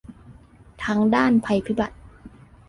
[0.83, 1.97] ทั้งด้านภัยพิบัติ